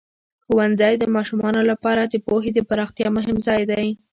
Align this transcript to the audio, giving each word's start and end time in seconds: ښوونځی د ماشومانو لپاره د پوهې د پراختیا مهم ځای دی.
ښوونځی 0.45 0.93
د 0.99 1.03
ماشومانو 1.15 1.61
لپاره 1.71 2.01
د 2.05 2.15
پوهې 2.27 2.49
د 2.53 2.59
پراختیا 2.69 3.07
مهم 3.17 3.37
ځای 3.47 3.61
دی. 3.71 3.87